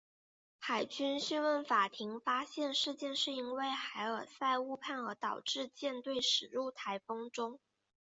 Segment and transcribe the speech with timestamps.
[0.59, 7.59] 海军讯问法庭发现事件是因为海尔赛误判而导致舰队驶进台风中。